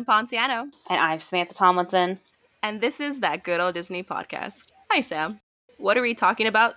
[0.00, 0.62] Jocelyn Ponciano.
[0.88, 2.20] And I'm Samantha Tomlinson.
[2.62, 4.68] And this is that good old Disney podcast.
[4.90, 5.40] Hi, Sam.
[5.78, 6.76] What are we talking about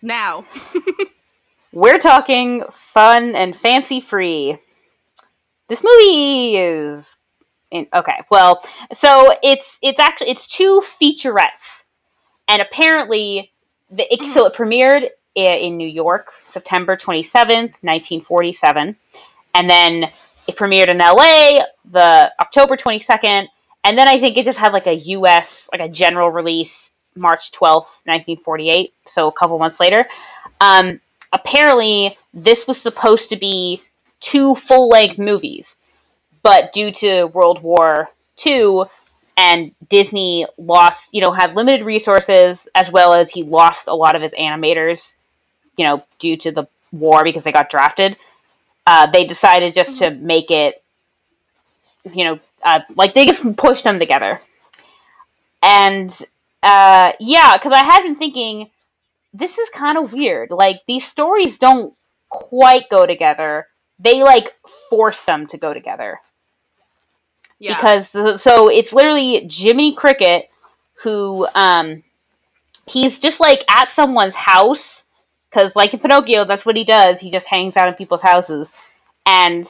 [0.00, 0.44] now?
[1.72, 4.58] We're talking fun and fancy free.
[5.68, 7.16] This movie is
[7.70, 8.20] in, okay.
[8.30, 11.84] Well, so it's it's actually it's two featurettes,
[12.46, 13.52] and apparently,
[13.90, 18.96] the, it, so it premiered in New York, September twenty seventh, nineteen forty seven,
[19.54, 20.10] and then
[20.48, 23.48] it premiered in LA the October twenty second,
[23.84, 25.68] and then I think it just had like a U.S.
[25.72, 28.94] like a general release March twelfth, nineteen forty eight.
[29.06, 30.04] So a couple months later.
[30.60, 31.00] Um,
[31.32, 33.82] apparently, this was supposed to be
[34.20, 35.76] two full length movies
[36.42, 38.10] but due to World War
[38.44, 38.82] II
[39.36, 44.14] and Disney lost, you know, had limited resources as well as he lost a lot
[44.14, 45.16] of his animators,
[45.76, 48.16] you know, due to the war because they got drafted.
[48.86, 50.82] Uh, they decided just to make it,
[52.12, 54.40] you know, uh, like they just pushed them together.
[55.62, 56.10] And
[56.62, 58.70] uh, yeah, because I had been thinking,
[59.32, 60.50] this is kind of weird.
[60.50, 61.94] Like these stories don't
[62.28, 63.68] quite go together.
[63.98, 64.54] They like
[64.90, 66.20] force them to go together.
[67.58, 67.76] Yeah.
[67.76, 68.08] Because
[68.42, 70.50] so it's literally Jiminy Cricket
[71.02, 72.02] who um
[72.86, 75.01] he's just like at someone's house
[75.52, 77.20] because like in Pinocchio that's what he does.
[77.20, 78.74] He just hangs out in people's houses
[79.26, 79.66] and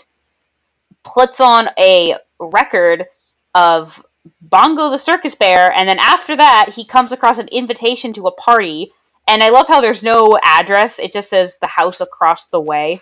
[1.02, 3.06] puts on a record
[3.55, 4.05] of
[4.41, 8.33] Bongo the Circus Bear and then after that he comes across an invitation to a
[8.33, 8.92] party
[9.27, 10.98] and I love how there's no address.
[10.98, 13.01] It just says the house across the way.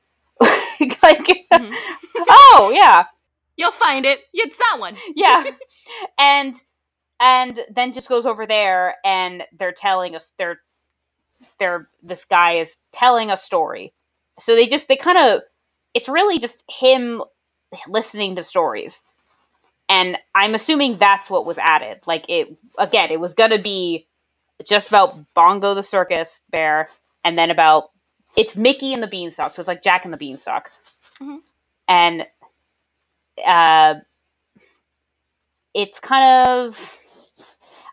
[0.40, 0.50] like,
[0.80, 1.74] mm-hmm.
[2.30, 3.04] oh yeah,
[3.58, 4.20] You'll find it.
[4.32, 4.96] It's that one.
[5.16, 5.44] yeah.
[6.16, 6.54] And
[7.20, 10.60] and then just goes over there and they're telling us they're
[11.58, 13.92] they're this guy is telling a story.
[14.40, 15.42] So they just they kind of
[15.94, 17.22] it's really just him
[17.86, 19.02] listening to stories.
[19.88, 22.00] And I'm assuming that's what was added.
[22.06, 24.06] Like it again, it was going to be
[24.64, 26.88] just about Bongo the circus bear
[27.24, 27.90] and then about
[28.36, 29.54] it's Mickey and the Beanstalk.
[29.54, 30.70] So it's like Jack and the Beanstalk.
[31.20, 31.36] Mm-hmm.
[31.88, 32.26] And
[33.46, 34.00] uh,
[35.74, 36.98] it's kind of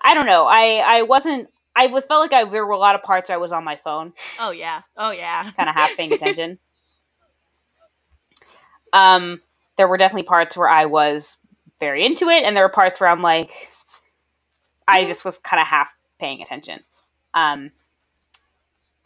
[0.06, 0.46] I don't know.
[0.46, 1.50] I I wasn't.
[1.75, 4.13] I felt like I there were a lot of parts I was on my phone.
[4.40, 4.81] Oh yeah.
[4.97, 5.52] Oh yeah.
[5.58, 6.59] kind of half paying attention.
[8.94, 9.41] um,
[9.78, 11.38] there were definitely parts where I was
[11.80, 13.52] very into it, and there were parts where I'm like,
[14.88, 16.80] I just was kind of half paying attention.
[17.34, 17.72] Um,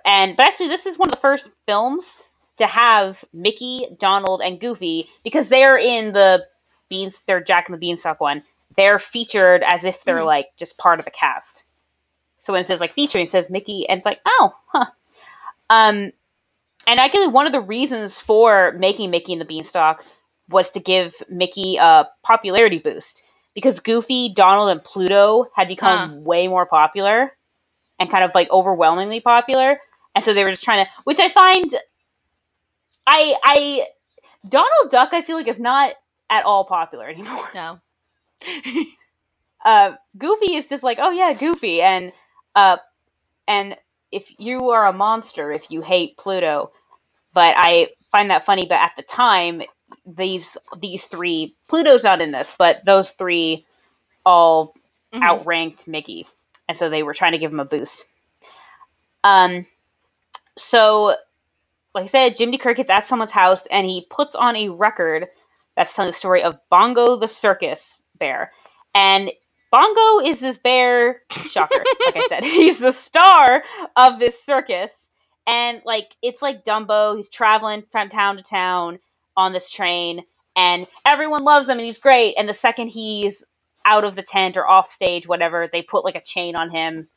[0.05, 2.17] and but actually, this is one of the first films
[2.57, 6.45] to have Mickey, Donald, and Goofy because they're in the
[6.89, 7.21] Beans.
[7.25, 8.43] They're Jack and the Beanstalk one.
[8.77, 10.27] They're featured as if they're mm-hmm.
[10.27, 11.63] like just part of the cast.
[12.49, 14.85] So when it says like featuring, it says Mickey, and it's like, oh, huh.
[15.69, 16.11] Um,
[16.87, 20.03] and actually, one of the reasons for making Mickey and the Beanstalk
[20.49, 23.21] was to give Mickey a popularity boost
[23.53, 26.15] because Goofy, Donald, and Pluto had become huh.
[26.23, 27.33] way more popular
[27.99, 29.77] and kind of like overwhelmingly popular.
[30.15, 31.75] And so they were just trying to, which I find
[33.05, 33.87] I I
[34.49, 35.93] Donald Duck I feel like is not
[36.31, 37.47] at all popular anymore.
[37.53, 37.79] No.
[39.63, 42.11] uh, Goofy is just like, oh yeah, Goofy, and
[42.55, 42.77] uh,
[43.47, 43.75] and
[44.11, 46.71] if you are a monster if you hate Pluto,
[47.33, 48.65] but I find that funny.
[48.67, 49.61] But at the time,
[50.05, 53.65] these these three Pluto's not in this, but those three
[54.25, 54.73] all
[55.13, 55.23] mm-hmm.
[55.23, 56.27] outranked Mickey,
[56.67, 58.03] and so they were trying to give him a boost.
[59.23, 59.65] Um,
[60.57, 61.15] so
[61.93, 65.27] like I said, Jiminy Cricket's at someone's house and he puts on a record
[65.75, 68.51] that's telling the story of Bongo the circus bear.
[68.93, 69.31] And
[69.71, 73.63] Bongo is this bear, shocker, like I said, he's the star
[73.95, 75.11] of this circus.
[75.47, 78.99] And like it's like Dumbo, he's traveling from town to town
[79.35, 80.23] on this train
[80.55, 82.35] and everyone loves him and he's great.
[82.37, 83.45] And the second he's
[83.85, 87.09] out of the tent or off stage, whatever, they put like a chain on him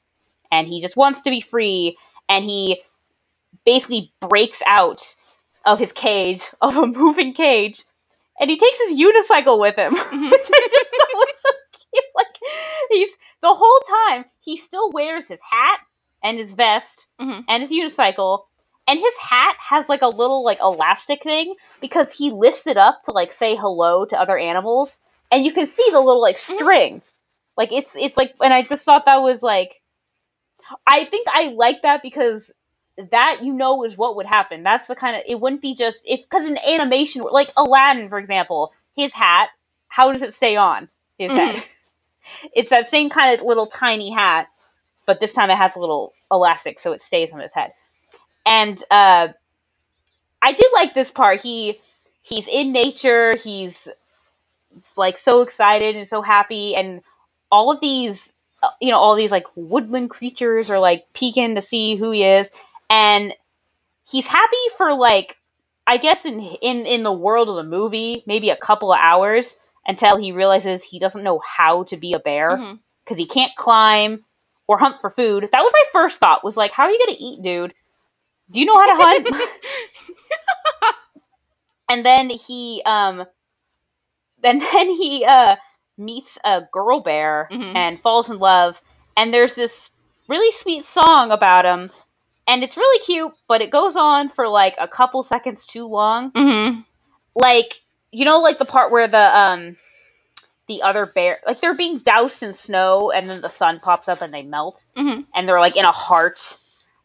[0.51, 1.97] and he just wants to be free
[2.29, 2.83] and he
[3.65, 5.15] basically breaks out
[5.65, 7.85] of his cage, of a moving cage,
[8.41, 11.51] and he takes his unicycle with him, which I just thought was so
[11.93, 12.05] cute.
[12.15, 12.39] Like
[12.93, 13.81] he's the whole
[14.11, 15.81] time he still wears his hat
[16.23, 17.41] and his vest mm-hmm.
[17.49, 18.45] and his unicycle,
[18.87, 23.03] and his hat has like a little like elastic thing because he lifts it up
[23.05, 24.99] to like say hello to other animals,
[25.31, 26.57] and you can see the little like mm-hmm.
[26.57, 26.95] string.
[26.97, 27.07] Mm-hmm.
[27.57, 29.81] Like it's it's like, and I just thought that was like.
[30.87, 32.53] I think I like that because
[33.11, 34.63] that you know is what would happen.
[34.63, 38.19] That's the kind of it wouldn't be just if because in animation, like Aladdin, for
[38.19, 39.49] example, his hat,
[39.89, 41.57] how does it stay on his mm-hmm.
[41.57, 41.65] head?
[42.55, 44.49] It's that same kind of little tiny hat,
[45.07, 47.73] but this time it has a little elastic so it stays on his head.
[48.47, 49.29] And uh,
[50.41, 51.41] I did like this part.
[51.41, 51.79] He
[52.23, 53.35] he's in nature.
[53.43, 53.89] He's
[54.97, 57.03] like so excited and so happy and
[57.51, 58.33] all of these
[58.81, 62.51] you know all these like woodland creatures are like peeking to see who he is
[62.89, 63.35] and
[64.09, 65.37] he's happy for like
[65.87, 69.57] i guess in in in the world of the movie maybe a couple of hours
[69.87, 72.57] until he realizes he doesn't know how to be a bear
[73.05, 74.25] because he can't climb
[74.69, 75.49] or hunt for food.
[75.51, 77.75] That was my first thought was like how are you gonna eat dude?
[78.51, 79.29] Do you know how to hunt?
[81.89, 83.25] And then he um
[84.43, 85.57] and then he uh
[85.99, 87.75] meets a girl bear Mhm.
[87.77, 88.81] and falls in love
[89.17, 89.91] and there's this
[90.29, 91.91] really sweet song about him
[92.49, 96.31] and it's really cute but it goes on for like a couple seconds too long.
[96.33, 96.81] Mm-hmm.
[97.35, 97.82] like
[98.13, 99.77] you know like the part where the um
[100.69, 104.23] the other bear like they're being doused in snow and then the sun pops up
[104.23, 105.27] and they melt Mhm.
[105.35, 106.57] and they're like in a heart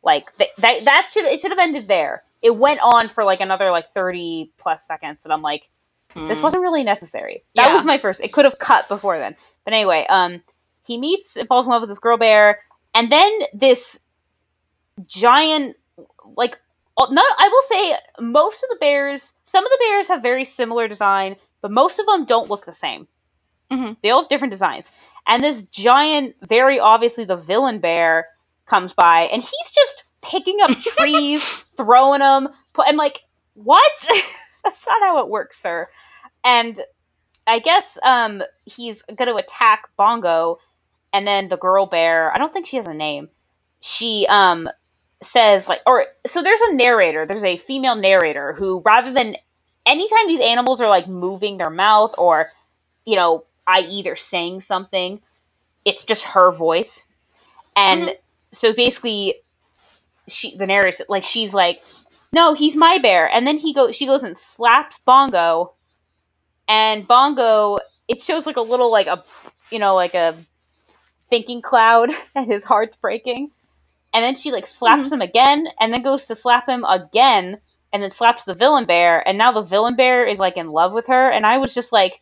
[0.03, 3.39] like th- that that should it should have ended there it went on for like
[3.41, 5.69] another like 30 plus seconds and i'm like
[6.15, 7.67] this wasn't really necessary that.
[7.69, 7.75] Yeah.
[7.75, 10.41] was my first it could have cut before then but anyway um
[10.83, 12.59] he meets and falls in love with this girl bear
[12.95, 13.99] and then this
[15.05, 15.75] giant
[16.35, 16.57] like
[17.11, 20.87] not i will say most of the bears some of the bears have very similar
[20.87, 23.07] design but most of them don't look the same.
[23.71, 23.97] Mhm.
[24.01, 24.89] they all have different designs.
[25.27, 28.27] And this giant very obviously the villain bear
[28.65, 33.23] comes by and he's just picking up trees throwing them put, i'm like
[33.55, 33.91] what?
[34.63, 35.89] That's not how it works sir.
[36.43, 36.79] And
[37.45, 40.59] i guess um he's gonna attack bongo
[41.13, 43.29] and then the girl bear i don't think she has a name.
[43.81, 44.69] She um
[45.23, 49.35] says like or so there's a narrator there's a female narrator who rather than
[49.85, 52.51] anytime these animals are like moving their mouth or
[53.03, 55.19] you know i either saying something
[55.87, 57.05] it's just her voice.
[57.77, 58.11] And mm-hmm.
[58.51, 59.35] so basically
[60.27, 61.79] she the narrator like she's like
[62.33, 63.25] no he's my bear.
[63.25, 65.73] And then he goes she goes and slaps bongo.
[66.67, 67.77] And bongo
[68.09, 69.23] it shows like a little like a
[69.71, 70.35] you know like a
[71.29, 73.51] thinking cloud and his heart's breaking
[74.13, 75.15] and then she like slaps mm-hmm.
[75.15, 77.57] him again and then goes to slap him again
[77.93, 80.91] and then slaps the villain bear and now the villain bear is like in love
[80.93, 81.31] with her.
[81.31, 82.21] And i was just like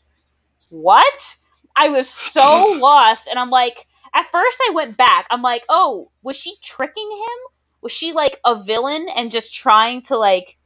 [0.70, 1.38] what?
[1.76, 5.28] I was so lost and i'm like at first i went back.
[5.30, 7.52] I'm like oh was she tricking him?
[7.82, 10.58] Was she like a villain and just trying to like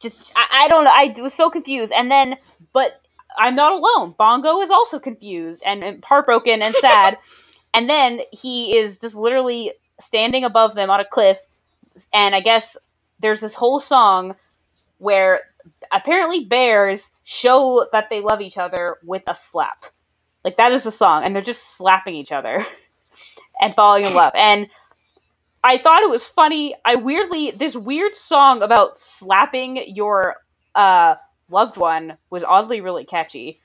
[0.00, 0.90] just I, I don't know.
[0.92, 1.92] I was so confused.
[1.92, 2.36] And then
[2.72, 3.00] but
[3.36, 4.14] i'm not alone.
[4.18, 7.18] Bongo is also confused and, and heartbroken and sad.
[7.76, 11.38] And then he is just literally standing above them on a cliff
[12.12, 12.76] and i guess
[13.20, 14.34] there's this whole song
[14.98, 15.40] where
[15.92, 19.86] apparently bears show that they love each other with a slap.
[20.44, 22.64] Like that is the song and they're just slapping each other
[23.60, 24.32] and falling in love.
[24.34, 24.68] And
[25.62, 26.74] i thought it was funny.
[26.84, 30.36] I weirdly this weird song about slapping your
[30.74, 31.14] uh
[31.50, 33.60] loved one was oddly really catchy.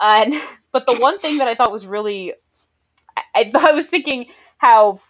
[0.00, 0.34] And
[0.72, 2.34] but the one thing that i thought was really
[3.34, 4.26] I, I was thinking
[4.58, 5.00] how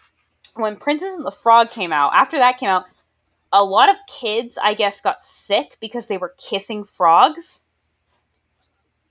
[0.58, 2.84] when Princess and the Frog came out, after that came out,
[3.52, 7.62] a lot of kids, I guess, got sick because they were kissing frogs.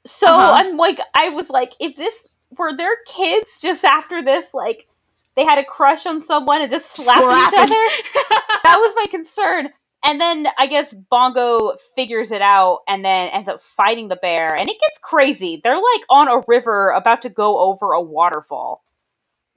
[0.05, 0.53] So Uh-huh.
[0.53, 2.27] I'm like, I was like, if this
[2.57, 4.87] were their kids just after this, like,
[5.35, 7.75] they had a crush on someone and just slapped each other,
[8.63, 9.69] that was my concern.
[10.03, 14.53] And then I guess Bongo figures it out and then ends up fighting the bear,
[14.53, 15.59] and it gets crazy.
[15.63, 18.83] They're like on a river about to go over a waterfall.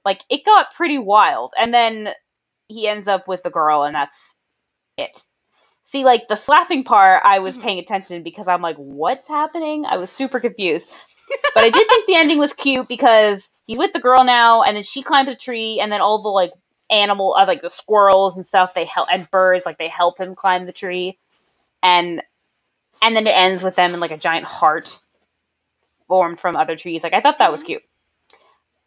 [0.05, 2.09] Like it got pretty wild, and then
[2.67, 4.35] he ends up with the girl, and that's
[4.97, 5.23] it.
[5.83, 7.63] See, like the slapping part, I was Mhm.
[7.63, 9.85] paying attention because I'm like, what's happening?
[9.85, 10.89] I was super confused.
[11.55, 14.77] But I did think the ending was cute because he's with the girl now, and
[14.77, 16.51] then she climbs a tree, and then all the like
[16.89, 20.35] animal, uh, like the squirrels and stuff, they help, and birds, like they help him
[20.35, 21.19] climb the tree,
[21.83, 22.23] and
[23.01, 24.99] and then it ends with them in like a giant heart
[26.07, 27.03] formed from other trees.
[27.03, 27.65] Like I thought that was Mhm.
[27.65, 27.83] cute.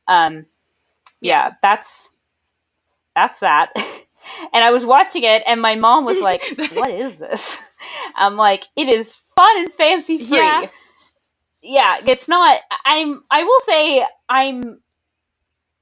[0.08, 0.46] Um,
[1.24, 2.10] yeah, that's
[3.16, 3.70] that's that.
[3.76, 6.42] and I was watching it, and my mom was like,
[6.74, 7.58] "What is this?"
[8.14, 10.66] I'm like, "It is fun and fancy free." Yeah.
[11.62, 12.60] yeah, it's not.
[12.84, 13.24] I'm.
[13.30, 14.80] I will say I'm.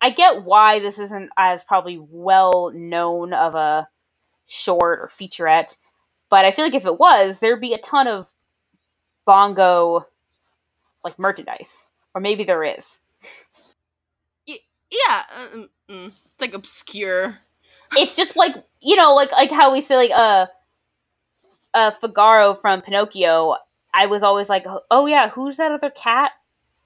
[0.00, 3.88] I get why this isn't as probably well known of a
[4.46, 5.76] short or featurette,
[6.30, 8.26] but I feel like if it was, there'd be a ton of
[9.24, 10.06] bongo
[11.04, 11.84] like merchandise,
[12.14, 12.98] or maybe there is.
[14.92, 16.06] Yeah, uh, mm, mm.
[16.06, 17.38] it's like obscure.
[17.96, 20.46] it's just like you know, like like how we say like uh
[21.74, 23.56] uh Figaro from Pinocchio.
[23.94, 26.32] I was always like, oh yeah, who's that other cat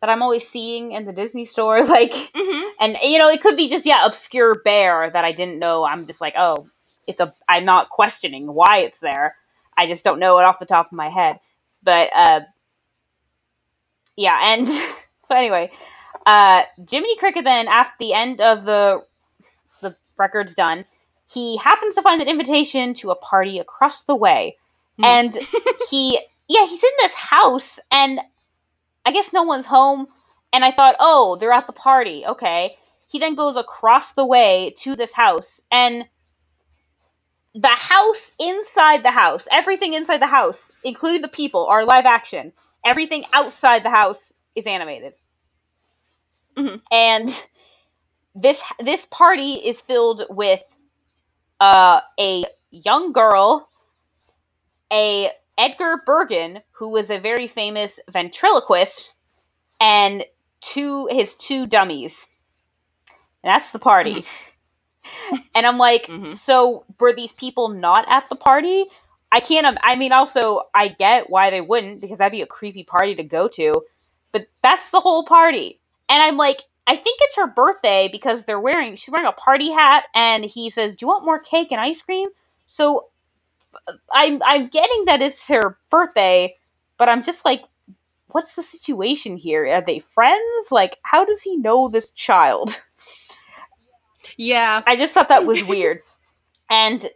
[0.01, 1.85] that I'm always seeing in the Disney store?
[1.87, 5.59] Like, hmm and you know, it could be just yeah, obscure bear that I didn't
[5.59, 5.85] know.
[5.85, 6.67] I'm just like, oh,
[7.07, 7.33] it's a.
[7.49, 9.37] I'm not questioning why it's there.
[9.77, 11.39] I just don't know it off the top of my head.
[11.83, 12.41] But uh,
[14.17, 14.69] yeah, and
[15.29, 15.71] so anyway,
[16.27, 19.05] uh, Jiminy Cricket then after the end of the
[19.81, 20.85] the record's done,
[21.29, 24.57] he happens to find an invitation to a party across the way,
[24.99, 25.05] Hmm.
[25.05, 25.39] and
[25.91, 28.21] he yeah he's in this house and
[29.05, 30.09] I guess no one's home,
[30.53, 32.77] and I thought oh they're at the party okay.
[33.09, 36.07] He then goes across the way to this house and
[37.55, 42.53] the house inside the house, everything inside the house, including the people, are live action.
[42.85, 45.15] Everything outside the house is animated.
[46.57, 46.81] Mhm.
[46.91, 47.43] And
[48.35, 50.63] this this party is filled with
[51.61, 53.69] uh, a young girl,
[54.93, 59.13] a Edgar Bergen, who was a very famous ventriloquist,
[59.81, 60.25] and
[60.61, 62.27] two his two dummies.
[63.43, 64.25] And that's the party.
[65.55, 66.37] and I'm like, Mhm.
[66.37, 68.87] so were these people not at the party?
[69.33, 69.79] I can't.
[69.83, 73.23] I mean, also I get why they wouldn't because that'd be a creepy party to
[73.23, 73.73] go to,
[74.33, 75.81] but that's the whole party.
[76.09, 78.97] And I'm like, I think it's her birthday because they're wearing.
[78.97, 82.01] She's wearing a party hat, and he says, "Do you want more cake and ice
[82.03, 82.29] cream?"
[82.67, 83.07] So
[83.89, 86.55] uh, I'm I'm getting that it's her birthday,
[86.99, 87.63] but I'm just like,
[88.29, 89.67] what's the situation here?
[89.67, 90.71] Are they friends?
[90.71, 92.81] Like, how does he know this child?
[94.37, 94.83] Yeah.
[94.87, 96.03] I just thought that was weird.
[96.69, 97.09] And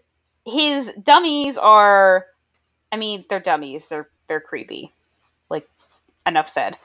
[0.47, 2.26] his dummies are
[2.92, 3.88] I mean, they're dummies.
[3.88, 4.92] They're they're creepy.
[5.49, 5.68] Like
[6.26, 6.76] enough said.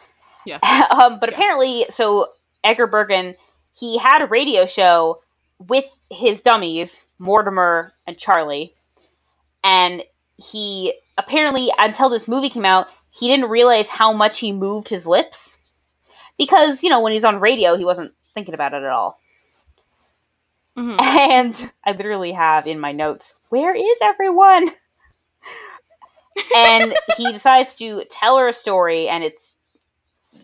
[0.45, 0.59] Yeah.
[0.91, 1.35] um, but Yeah.
[1.35, 2.29] apparently so
[2.63, 3.35] Edgar Bergen,
[3.77, 5.21] he had a radio show
[5.59, 8.73] with his dummies, Mortimer and Charlie.
[9.63, 10.03] And
[10.37, 15.05] he apparently until this movie came out, he didn't realize how much he moved his
[15.05, 15.57] lips.
[16.37, 19.19] Because, you know, when he's on radio, he wasn't thinking about it at all.
[20.77, 20.97] Mhm.
[20.99, 24.71] And I literally have in my notes, where is everyone?
[26.55, 29.54] and he decides to tell her a story, and it's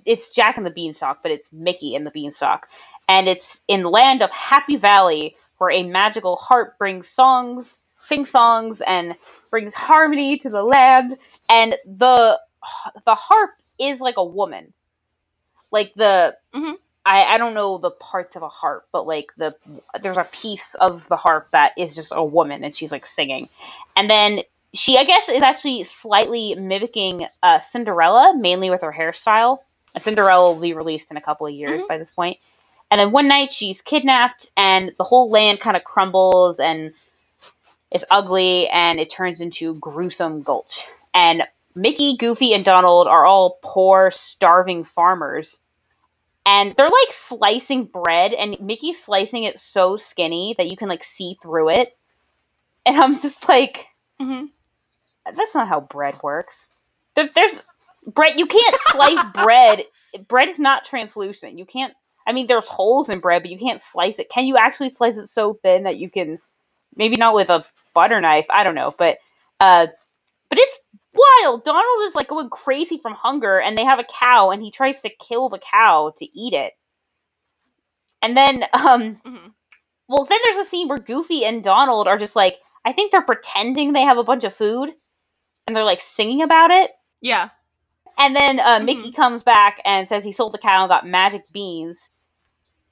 [0.05, 2.67] it's Jack and the Beanstalk, but it's Mickey and the Beanstalk,
[3.09, 8.29] and it's in the land of Happy Valley, where a magical harp brings songs, sings
[8.31, 9.15] songs, and
[9.51, 11.17] brings harmony to the land.
[11.49, 12.39] And the
[13.05, 14.73] the harp is like a woman,
[15.71, 16.75] like the Mhm.
[17.05, 19.55] I, I don't know the parts of a harp, but like the
[20.01, 23.49] there's a piece of the harp that is just a woman and she's like singing,
[23.97, 24.41] and then
[24.75, 29.59] she I guess is actually slightly mimicking uh, Cinderella, mainly with her hairstyle.
[29.99, 31.87] Cinderella will be released in a couple of years Mhm.
[31.87, 32.37] by this point.
[32.89, 36.93] And then one night she's kidnapped, and the whole land kind of crumbles and
[37.91, 40.87] is ugly, and it turns into gruesome gulch.
[41.13, 41.43] And
[41.75, 45.59] Mickey, Goofy, and Donald are all poor, starving farmers
[46.45, 51.03] and they're like slicing bread and Mickey's slicing it so skinny that you can like
[51.03, 51.95] see through it.
[52.85, 53.87] And I'm just like,
[54.19, 54.49] Mhm.
[55.25, 56.69] that's not how bread works.
[57.15, 57.53] There, there's
[58.07, 58.33] bread.
[58.37, 59.83] You can't slice bread.
[60.27, 61.57] Bread is not translucent.
[61.57, 61.93] You can't.
[62.27, 64.29] I mean, there's holes in bread, but you can't slice it.
[64.29, 66.39] Can you actually slice it so thin that you can?
[66.95, 67.63] Maybe not with a
[67.95, 68.45] butter knife.
[68.49, 69.17] I don't know, but
[69.59, 69.87] uh,
[70.49, 70.77] but it's
[71.13, 71.63] wild.
[71.63, 75.01] Donald is like going crazy from hunger, and they have a cow, and he tries
[75.01, 76.73] to kill the cow to eat it.
[78.21, 79.53] And then, um, Mhm.
[80.07, 83.21] well, then there's a scene where Goofy and Donald are just like, I think they're
[83.21, 84.89] pretending they have a bunch of food,
[85.65, 86.91] and they're like singing about it.
[87.21, 87.49] Yeah.
[88.17, 91.51] And then uh, Mickey comes back and says he sold the cow and got magic
[91.51, 92.09] beans.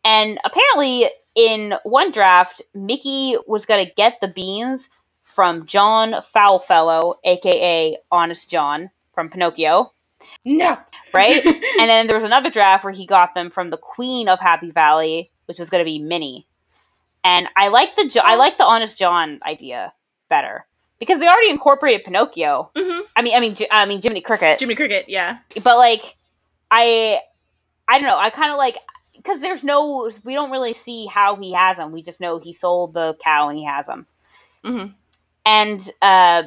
[0.04, 4.90] And apparently, in one draft, Mickey was going to get the beans
[5.24, 9.94] from John Foulfellow, aka Honest John from Pinocchio,
[10.46, 10.78] No.
[11.14, 11.46] right?
[11.46, 14.72] and then there was another draft where he got them from the Queen of Happy
[14.72, 16.48] Valley, which was going to be Minnie.
[17.24, 19.94] And I like the Jo- I like the Honest John idea
[20.30, 20.66] better
[21.00, 22.72] because they already incorporated Pinocchio.
[22.76, 24.60] hmm I mean, I mean, I mean Jiminy Cricket.
[24.60, 25.06] Jiminy Cricket.
[25.10, 25.40] Yeah.
[25.64, 26.16] but like
[26.72, 27.20] i
[27.88, 28.18] i don't know.
[28.18, 28.78] I kind of like
[29.16, 32.54] because there's no we don't really see how he has them we just know he
[32.54, 34.06] sold the cow and he has them
[34.64, 34.86] hmm
[35.46, 36.44] and uh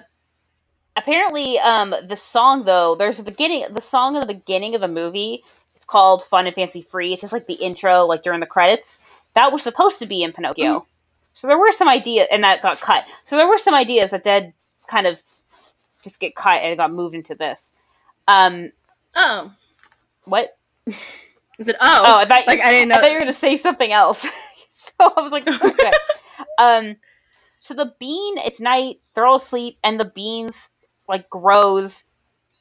[0.96, 4.88] apparently um the song though there's a beginning the song in the beginning of the
[4.88, 5.42] movie
[5.82, 7.12] it's called fun and fancy free.
[7.12, 9.00] It's just like the intro like during the credits.
[9.34, 10.86] That was supposed to be in pinocchio
[11.34, 14.24] so there were some ideas and that got cut so there were some ideas that
[14.24, 14.52] did
[14.86, 15.20] kind of
[16.02, 17.72] just get cut and it got moved into this
[18.28, 18.70] um
[19.14, 19.52] Oh.
[20.24, 20.56] what
[21.58, 21.76] Is it?
[21.80, 22.02] Oh.
[22.06, 22.96] Oh, I thought, like I didn't know.
[22.96, 24.22] I thought you were gonna say something else.
[24.72, 25.92] so I was like, okay.
[26.58, 26.96] um,
[27.60, 29.00] so the bean, it's night.
[29.14, 30.70] They're all asleep, and the beans
[31.08, 32.04] like grows,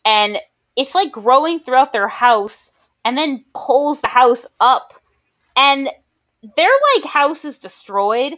[0.06, 0.38] and
[0.76, 2.72] it's like growing throughout their house,
[3.04, 4.94] and then pulls the house up,
[5.56, 5.90] and
[6.56, 8.34] their like house is destroyed,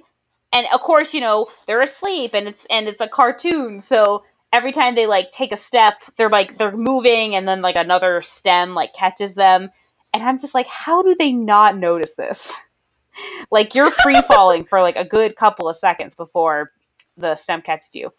[0.53, 4.71] and of course you know they're asleep, and it's and it's a cartoon, so every
[4.71, 8.73] time they like take a step, they're like they're moving, and then like another stem
[8.73, 9.69] like catches them,
[10.13, 12.53] and I'm just like, how do they not notice this?
[13.51, 16.71] like you're free falling for like a good couple of seconds before
[17.17, 18.13] the stem catches you.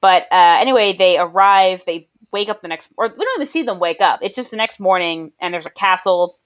[0.00, 1.82] But uh, anyway, they arrive.
[1.86, 4.20] They wake up the next, or we don't even see them wake up.
[4.22, 6.36] It's just the next morning, and there's a castle.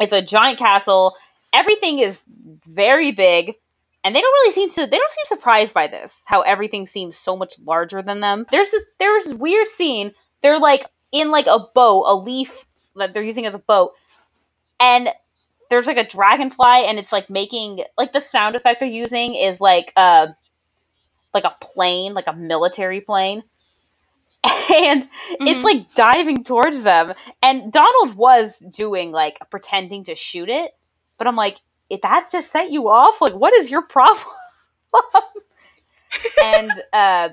[0.00, 1.14] It's a giant castle.
[1.52, 2.20] Everything is
[2.66, 3.54] very big,
[4.02, 4.86] and they don't really seem to.
[4.86, 6.22] They don't seem surprised by this.
[6.26, 8.46] How everything seems so much larger than them.
[8.50, 8.84] There's this.
[8.98, 10.12] There's this weird scene.
[10.42, 12.50] They're like in like a boat, a leaf
[12.96, 13.92] that they're using as a boat,
[14.78, 15.10] and
[15.68, 19.60] there's like a dragonfly, and it's like making like the sound effect they're using is
[19.60, 20.28] like uh
[21.34, 23.42] like a plane, like a military plane.
[24.72, 25.48] And mm-hmm.
[25.48, 27.12] it's like diving towards them.
[27.42, 30.70] And Donald was doing like pretending to shoot it.
[31.18, 31.58] But I'm like,
[32.02, 33.20] that just set you off?
[33.20, 34.26] Like, what is your problem?
[36.42, 37.28] and uh,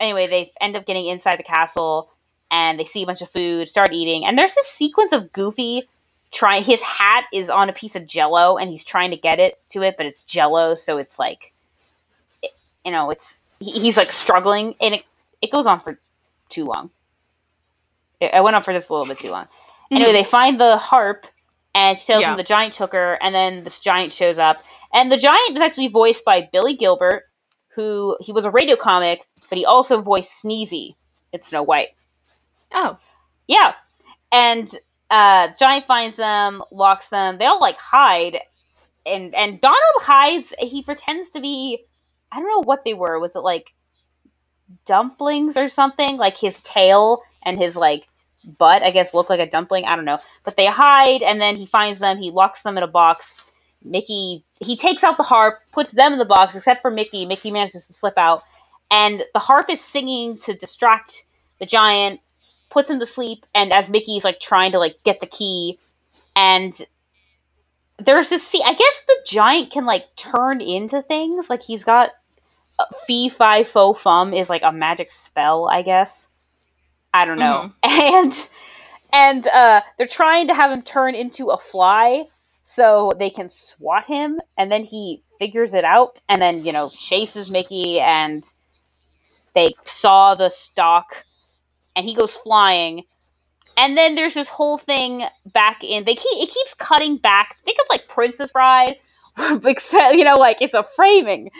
[0.00, 2.10] anyway, they end up getting inside the castle
[2.50, 4.24] and they see a bunch of food, start eating.
[4.24, 5.88] And there's this sequence of Goofy
[6.32, 9.58] trying, his hat is on a piece of jello and he's trying to get it
[9.70, 10.74] to it, but it's jello.
[10.74, 11.52] So it's like
[12.86, 15.04] you know, it's he's like struggling, and it
[15.42, 15.98] it goes on for
[16.48, 16.90] too long.
[18.20, 19.44] It, it went on for just a little bit too long.
[19.44, 19.96] Mm-hmm.
[19.96, 21.26] Anyway, they find the harp,
[21.76, 22.30] and she tells yeah.
[22.30, 24.62] them the giant took her, and then this giant shows up,
[24.94, 27.24] and the giant is actually voiced by Billy Gilbert,
[27.74, 30.94] who he was a radio comic, but he also voiced Sneezy
[31.34, 31.88] in Snow White.
[32.72, 32.98] Oh,
[33.46, 33.74] yeah,
[34.32, 34.70] and
[35.10, 37.36] uh, Giant finds them, locks them.
[37.36, 38.38] They all like hide,
[39.04, 40.54] and and Donald hides.
[40.58, 41.84] He pretends to be
[42.32, 43.20] I don't know what they were.
[43.20, 43.74] Was it like
[44.86, 46.16] dumplings or something?
[46.16, 48.08] Like his tail and his like
[48.46, 49.84] butt, I guess, look like a dumpling.
[49.84, 50.18] I don't know.
[50.44, 52.18] But they hide, and then he finds them.
[52.18, 53.52] He locks them in a box.
[53.84, 57.26] Mickey he takes out the harp, puts them in the box, except for Mickey.
[57.26, 58.42] Mickey manages to slip out,
[58.90, 61.24] and the harp is singing to distract
[61.58, 62.20] the giant.
[62.70, 65.78] Puts him to sleep, and as Mickey's like trying to like get the key,
[66.34, 66.74] and
[67.98, 68.62] there's this scene.
[68.64, 71.48] I guess the giant can like turn into things.
[71.48, 72.10] Like he's got
[72.78, 75.68] uh, fee fi fo fum is like a magic spell.
[75.68, 76.28] I guess.
[77.16, 77.72] I don't know.
[77.84, 77.86] Mm-hmm.
[78.16, 78.48] And
[79.12, 82.24] and uh, they're trying to have him turn into a fly
[82.64, 86.90] so they can swat him, and then he figures it out, and then you know
[86.90, 88.44] chases Mickey, and
[89.54, 91.24] they saw the stock,
[91.94, 93.04] and he goes flying
[93.76, 96.04] and then there's this whole thing back in.
[96.04, 97.56] They keep it keeps cutting back.
[97.64, 98.96] Think of like Princess Bride,
[99.64, 101.50] except you know, like it's a framing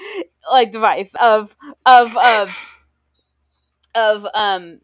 [0.51, 2.81] like device of of of
[3.95, 4.79] of um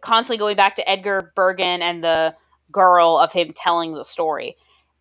[0.00, 2.34] constantly going back to Edgar Bergen and the
[2.70, 4.56] girl of him telling the story.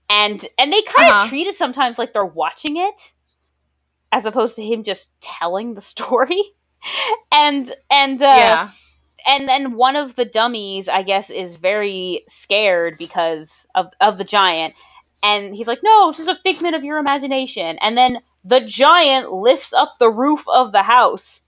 [0.09, 1.29] And and they kind of uh-huh.
[1.29, 3.11] treat it sometimes like they're watching it
[4.11, 6.41] as opposed to him just telling the story.
[7.31, 8.69] and and uh yeah
[9.25, 14.23] and then one of the dummies, I guess, is very scared because of of the
[14.23, 14.73] giant,
[15.23, 19.31] and he's like, "No, it's just a figment of your imagination." And then the giant
[19.31, 21.41] lifts up the roof of the house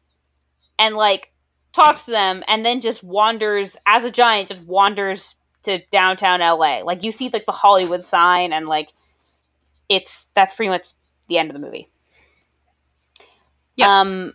[0.79, 1.31] and like
[1.75, 6.79] talks to them, and then just wanders as a giant, just wanders to downtown LA.
[6.83, 8.89] Like you see like the Hollywood sign, and like
[9.89, 10.88] it's that's pretty much
[11.27, 11.89] the end of the movie.
[13.75, 13.99] Yeah.
[13.99, 14.33] Um,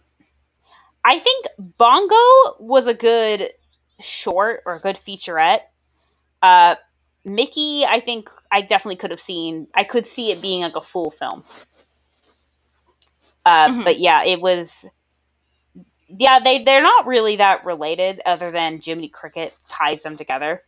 [1.05, 1.46] I think
[1.79, 3.50] Bongo was a good
[4.00, 5.61] short or a good featurette.
[6.42, 6.74] Uh,
[7.24, 9.66] Mickey, I think I definitely could have seen.
[9.74, 11.44] I could see it being like a full film.
[13.46, 13.85] Uh, mm-hmm.
[13.85, 14.87] But yeah, it was.
[16.18, 20.62] Yeah, they they're not really that related, other than Jiminy Cricket ties them together.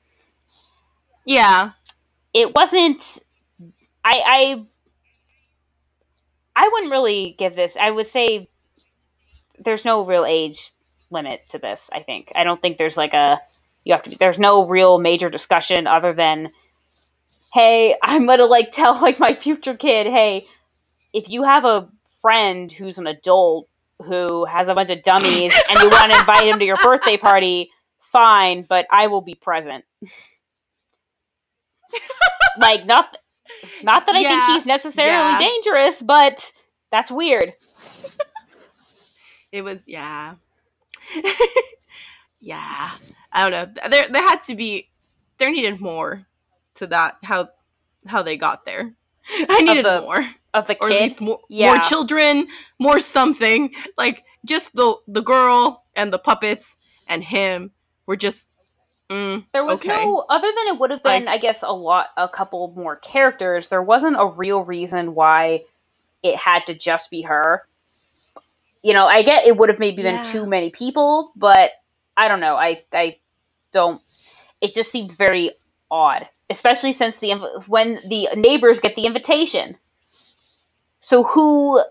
[1.27, 1.73] Yeah,
[2.35, 3.03] it wasn't.
[4.05, 4.67] I I
[6.57, 7.77] I wouldn't really give this.
[7.81, 8.49] I would say
[9.59, 10.73] there's no real age
[11.11, 11.91] limit to this.
[11.93, 13.41] I think I don't think there's like a
[13.85, 14.19] you have to.
[14.19, 16.51] There's no real major discussion other than,
[17.53, 20.47] hey, I'm gonna like tell like my future kid, hey,
[21.13, 21.89] if you have a
[22.23, 23.69] friend who's an adult
[24.03, 27.17] who has a bunch of dummies and you want to invite him to your birthday
[27.17, 27.71] party,
[28.13, 29.85] fine, but I will be present.
[32.59, 33.17] like not
[33.83, 35.39] not that I yeah, think he's necessarily yeah.
[35.39, 36.53] dangerous, but
[36.91, 37.55] that's weird
[39.53, 40.35] it was yeah.
[42.41, 42.91] yeah.
[43.33, 43.89] I don't know.
[43.91, 44.89] There there had to be
[45.39, 46.27] there needed more
[46.77, 47.51] to that how
[48.07, 48.95] how they got there.
[49.29, 50.97] I needed the, more of the or kid.
[50.97, 51.67] at least more, yeah.
[51.67, 53.73] more children, more something.
[53.97, 56.77] Like just the the girl and the puppets
[57.09, 57.71] and him
[58.07, 58.49] were just
[59.11, 60.05] mm, there was okay.
[60.05, 62.97] no other than it would have been, like, I guess, a lot, a couple more
[62.97, 63.69] characters.
[63.69, 65.65] There wasn't a real reason why
[66.23, 67.65] it had to just be her
[68.83, 70.23] you know, I get it would have maybe yeah.
[70.23, 71.71] been too many people, but
[72.17, 72.57] I don't know.
[72.57, 73.17] I I
[73.73, 74.01] don't.
[74.61, 75.53] It just seemed very
[75.91, 77.33] odd, especially since the
[77.67, 79.77] when the neighbors get the invitation.
[81.03, 81.83] So who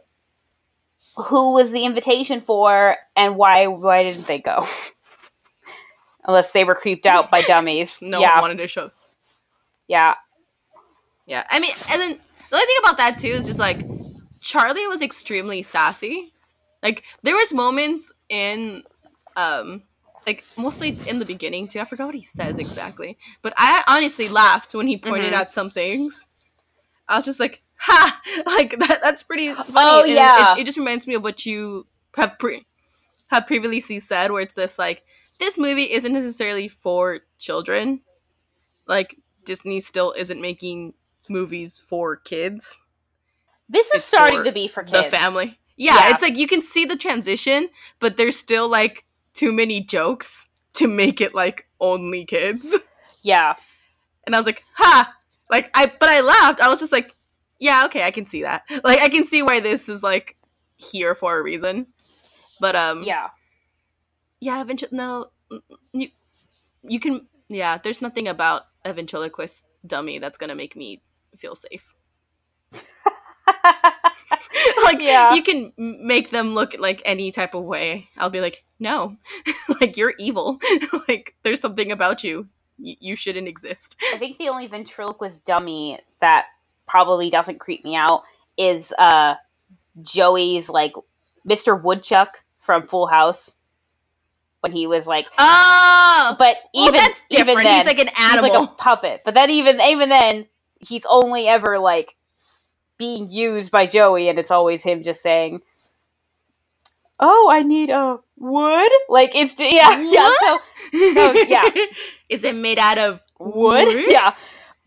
[1.17, 4.67] who was the invitation for, and why why didn't they go?
[6.25, 8.01] Unless they were creeped out by dummies.
[8.01, 8.91] No yeah, one wanted to show.
[9.87, 10.15] yeah,
[11.25, 12.19] Yeah, I mean, and then
[12.49, 13.87] the other thing about that too is just like
[14.41, 16.33] Charlie was extremely sassy.
[16.83, 18.83] Like there was moments in,
[19.35, 19.83] um,
[20.27, 21.79] like mostly in the beginning too.
[21.79, 25.37] I forgot what he says exactly, but I honestly laughed when he pointed Mhm.
[25.37, 26.25] out some things.
[27.07, 28.99] I was just like, "Ha!" Like that.
[29.01, 29.89] That's pretty oh, funny.
[29.89, 30.53] Oh, yeah.
[30.55, 32.65] it, it just reminds me of what you have pre-
[33.27, 35.03] have previously said, where it's just like
[35.39, 38.01] this movie isn't necessarily for children.
[38.87, 40.93] Like Disney still isn't making
[41.29, 42.77] movies for kids,
[43.71, 45.09] this is It's starting to be for kids.
[45.09, 45.57] the family.
[45.77, 46.09] Yeah, Yeah.
[46.11, 50.87] it's like you can see the transition, but there's still like too many jokes to
[50.87, 52.75] make it like only kids.
[53.23, 53.53] Yeah,
[54.25, 55.15] And I was like, ha!
[55.49, 56.59] Like I but I laughed.
[56.59, 57.13] I was just like,
[57.61, 58.63] yeah, okay, I can see that.
[58.83, 60.35] Like I can see why this is like
[60.75, 61.87] here for a reason.
[62.59, 63.29] But um yeah.
[64.41, 65.61] yeah, eventually no mm,
[65.93, 66.09] you
[66.83, 71.01] you can yeah, there's nothing about a ventriloquist dummy that's gonna make me
[71.37, 71.93] feel safe.
[74.83, 75.33] like Yeah.
[75.33, 79.17] you can make them look like any type of way i'll be like no
[79.81, 80.59] like you're evil
[81.07, 82.47] like there's something about you
[82.79, 86.45] y- you shouldn't exist I think the only ventriloquist dummy that
[86.91, 88.23] probably doesn't creep me out
[88.57, 89.35] is uh
[90.01, 90.91] Joey's like
[91.47, 91.81] Mr.
[91.81, 93.55] Woodchuck from Full House
[94.59, 98.09] when he was like oh but well, even that's even different then, he's like an
[98.13, 99.21] he's animal like a puppet.
[99.23, 100.47] But then even even then
[100.81, 102.15] he's only ever like
[102.97, 105.61] being used by Joey and it's always him just saying
[107.23, 108.91] Oh, I need a wood.
[109.07, 110.33] Like it's yeah, yeah.
[110.41, 110.59] So
[110.93, 111.69] Oh, yeah.
[112.29, 113.87] is it made out of wood.
[114.09, 114.33] Yeah.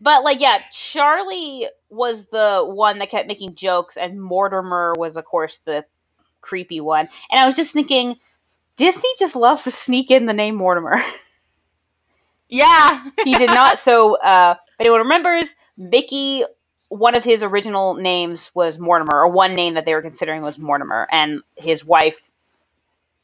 [0.05, 5.25] But like yeah, Charlie was the one that kept making jokes and Mortimer was of
[5.25, 5.85] course the
[6.41, 7.09] creepy one.
[7.31, 8.15] And I was just thinking
[8.77, 11.03] Disney just loves to sneak in the name Mortimer.
[12.49, 16.45] yeah he did not so uh anyone remembers, Mickey
[16.89, 20.59] one of his original names was Mortimer, or one name that they were considering was
[20.59, 22.17] Mortimer, and his wife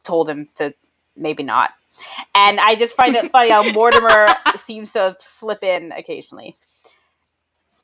[0.04, 0.74] told him to
[1.16, 1.72] maybe not.
[2.34, 4.28] And I just find it funny how Mortimer
[4.66, 6.56] seems to slip in occasionally.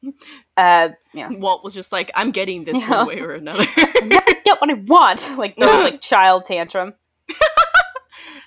[0.57, 1.29] Uh, yeah.
[1.29, 2.97] walt was just like i'm getting this Yeah.
[3.05, 3.63] one way or another
[4.03, 5.29] never get what I want.
[5.37, 6.93] Like those like child tantrum.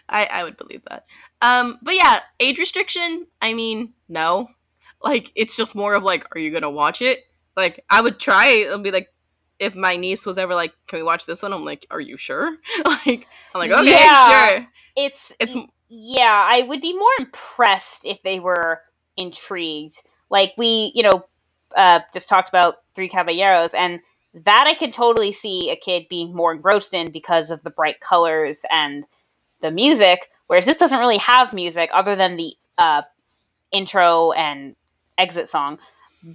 [0.08, 1.04] I, I would believe that.
[1.40, 3.26] Um, but yeah, age restriction.
[3.40, 4.48] I mean, no.
[5.02, 7.20] Like, it's just more of like, are you gonna watch it?
[7.56, 8.48] Like, I would try.
[8.48, 9.08] it and be like,
[9.60, 12.16] if my niece was ever like, "Can we watch this one?" I'm like, "Are you
[12.16, 14.48] sure?" like, I'm like, "Okay, Yeah.
[14.50, 15.56] sure." It's It's
[15.88, 18.80] yeah, I would be more impressed if they were
[19.16, 19.94] intrigued.
[20.30, 21.22] Like we, you know,
[21.76, 24.00] uh, just talked about Three Caballeros, and
[24.32, 28.00] that I can totally see a kid being more engrossed in because of the bright
[28.00, 29.04] colors and
[29.60, 30.30] the music.
[30.46, 33.02] Whereas this doesn't really have music other than the uh,
[33.72, 34.74] intro and
[35.18, 35.78] exit song,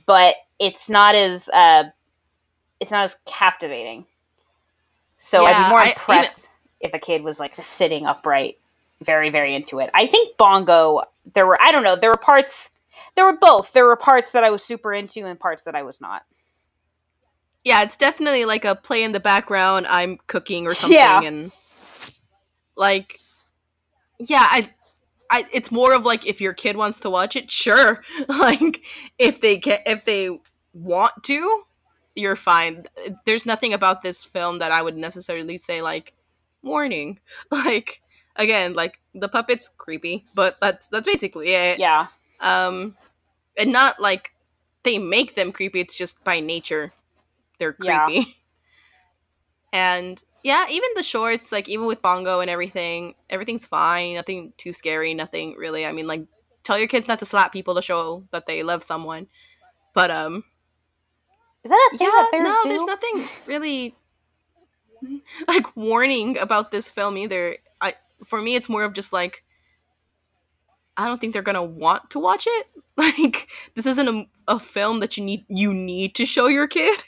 [0.06, 1.84] but it's not as uh,
[2.80, 4.06] it's not as captivating.
[5.20, 6.48] So I'd be more I- impressed
[6.80, 8.58] if a kid was like just sitting upright,
[9.02, 9.90] very very into it.
[9.94, 11.04] I think Bongo.
[11.34, 11.96] There were I don't know.
[11.96, 12.70] There were parts.
[13.16, 13.72] There were both.
[13.74, 16.24] There were parts that I was super into and parts that I was not.
[17.64, 19.88] yeah, it's definitely like a play in the background.
[19.88, 21.22] I'm cooking or something, Yeah.
[21.24, 21.52] and
[22.76, 23.20] like,
[24.20, 24.68] yeah, I,
[25.32, 28.04] I, it's more of like if your kid wants to watch it, sure.
[28.28, 28.82] like
[29.18, 30.30] if they get if they
[30.74, 31.64] want to,
[32.16, 32.86] you're fine.
[33.26, 36.14] There's nothing about this film that I would necessarily say like
[36.62, 37.20] warning.
[37.52, 38.02] Like
[38.36, 41.80] again, like the puppet's creepy, but that's that's basically it.
[41.80, 42.08] Yeah.
[42.46, 42.96] Um,
[43.58, 44.34] and not like
[44.84, 45.82] they make them creepy.
[45.82, 46.94] It's just by nature
[47.60, 48.06] they're Yeah.
[48.06, 48.38] creepy.
[49.74, 54.16] And yeah, even the shorts, like even with Bongo and everything, everything's fine.
[54.16, 55.14] Nothing too scary.
[55.14, 55.86] Nothing really.
[55.86, 56.26] I mean, like
[56.64, 59.28] tell your kids not to slap people to show that they love someone.
[59.94, 60.44] But um,
[61.64, 62.70] Is that a thing yeah, that no, do?
[62.70, 63.96] there's nothing really
[65.48, 67.58] like warning about this film either.
[67.82, 69.44] I for me, it's more of just like
[70.98, 72.68] I don't think they're gonna want to watch it.
[72.98, 77.04] Like this isn't a, a film that you need you need to show your kid.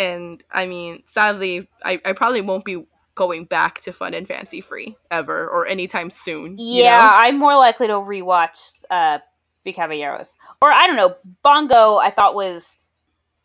[0.00, 4.60] And I mean, sadly, I, I probably won't be going back to Fun and Fancy
[4.60, 6.62] Free ever or anytime soon.
[6.70, 7.12] you Yeah, know?
[7.24, 9.18] I'm more likely to rewatch uh
[9.62, 10.34] Three Caballeros.
[10.60, 12.76] Or I don't know, Bongo I thought was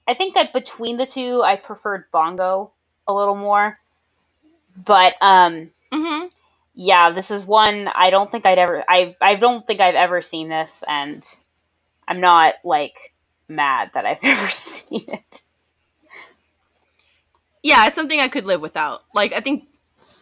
[0.07, 2.71] I think that between the two I preferred Bongo
[3.07, 3.77] a little more.
[4.86, 6.31] But um Mhm.
[6.79, 10.21] Yeah, this is one I don't think I'd ever I I don't think I've ever
[10.21, 11.23] seen this and
[12.07, 12.93] I'm not like
[13.49, 15.41] mad that I've never seen it.
[17.63, 19.01] Yeah, it's something I could live without.
[19.15, 19.63] Like I think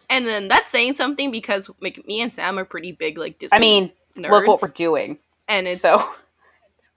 [0.08, 3.56] and then that's saying something because like me and Sam are pretty big like Disney
[3.56, 4.30] I mean, nerds.
[4.30, 5.18] look what we're doing.
[5.46, 6.08] and it's So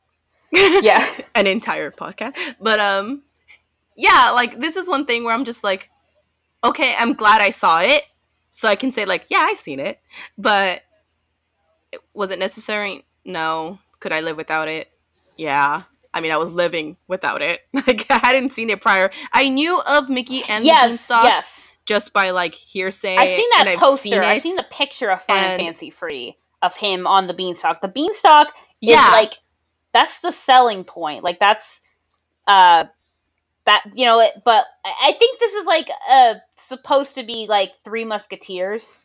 [0.53, 1.05] yeah.
[1.35, 2.35] an entire podcast.
[2.61, 3.23] But um
[3.97, 5.89] yeah, like this is one thing where I'm just like
[6.63, 8.03] okay, I'm glad I saw it.
[8.59, 10.01] So I can say like, yeah, I've seen it.
[10.37, 10.81] But
[12.13, 13.05] was it necessary?
[13.23, 13.79] No.
[14.01, 14.91] Could I live without it?
[15.37, 15.83] Yeah.
[16.13, 17.61] I mean, I was living without it.
[17.73, 19.11] Like I hadn't seen it prior.
[19.31, 21.71] I knew of Mickey and the yes, Beanstalk yes.
[21.85, 23.15] just by like hearsay.
[23.15, 24.01] I've seen that and I've poster.
[24.01, 27.33] seen I've seen the picture of Fun and, and- Fancy Free of him on the
[27.33, 27.79] beanstalk.
[27.79, 28.49] The beanstalk
[28.81, 29.33] yeah, is like
[29.93, 31.23] that's the selling point.
[31.23, 31.79] Like that's
[32.45, 32.83] uh
[33.65, 34.19] that you know.
[34.19, 36.33] It, but I I think this is like uh
[36.69, 38.95] supposed to be like Three Musketeers.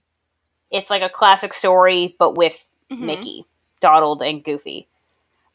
[0.71, 2.57] It's like a classic story, but with
[2.91, 3.01] Mhm.
[3.01, 3.45] Mickey,
[3.81, 4.87] Donald, and Goofy.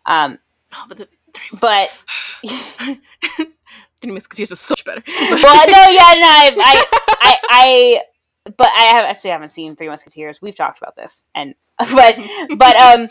[0.06, 0.40] Um,
[0.76, 1.90] Oh, but the Three, but
[4.02, 5.04] Three Musketeers was so much better.
[5.08, 6.86] well, no, yeah, no, I, I,
[7.22, 8.02] I, I,
[8.58, 10.38] but I have actually haven't seen Three Musketeers.
[10.42, 12.16] We've talked about this, and but
[12.58, 13.10] but um,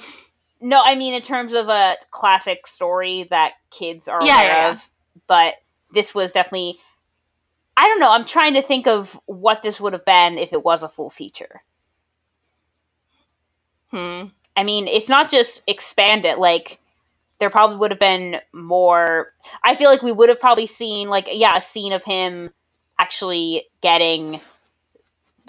[0.60, 4.70] no, I mean in terms of a classic story that kids are Yeah, aware yeah.
[4.72, 4.82] of.
[5.26, 5.54] But
[5.92, 6.78] this was definitely,
[7.78, 8.10] I don't know.
[8.10, 11.10] I'm trying to think of what this would have been if it was a full
[11.10, 11.62] feature.
[13.92, 14.24] hmm.
[14.56, 16.40] I mean, it's not just expand it.
[16.40, 16.80] Like,
[17.38, 19.32] there probably would have been more.
[19.62, 22.50] I feel like we would have probably seen, like, yeah, a scene of him
[22.98, 24.40] actually getting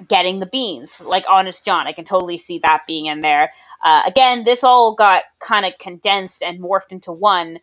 [0.07, 1.87] getting the beans, like Honest John.
[1.87, 3.51] I can totally see that being in there.
[3.83, 7.57] Uh, again, this all got kind of condensed and morphed into one